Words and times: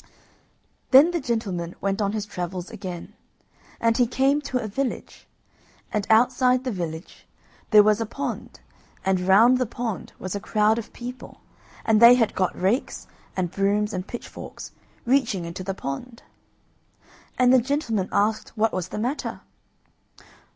Then 0.89 1.11
the 1.11 1.19
gentleman 1.19 1.75
went 1.79 2.01
on 2.01 2.13
his 2.13 2.25
travels 2.25 2.71
again; 2.71 3.13
and 3.79 3.97
he 3.97 4.07
came 4.07 4.41
to 4.41 4.57
a 4.57 4.67
village, 4.67 5.27
and 5.93 6.07
outside 6.09 6.63
the 6.63 6.71
village 6.71 7.27
there 7.69 7.83
was 7.83 8.01
a 8.01 8.07
pond, 8.07 8.61
and 9.05 9.19
round 9.21 9.59
the 9.59 9.67
pond 9.67 10.11
was 10.17 10.33
a 10.33 10.39
crowd 10.39 10.79
of 10.79 10.91
people. 10.91 11.41
And 11.85 12.01
they 12.01 12.15
had 12.15 12.33
got 12.33 12.59
rakes, 12.59 13.05
and 13.37 13.51
brooms, 13.51 13.93
and 13.93 14.07
pitchforks, 14.07 14.71
reaching 15.05 15.45
into 15.45 15.63
the 15.63 15.75
pond; 15.75 16.23
and 17.37 17.53
the 17.53 17.61
gentleman 17.61 18.09
asked 18.11 18.53
what 18.55 18.73
was 18.73 18.87
the 18.87 18.97
matter. 18.97 19.41